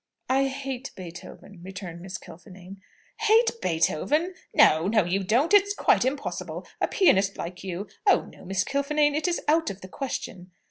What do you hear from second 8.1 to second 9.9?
no, Miss Kilfinane, it is out of the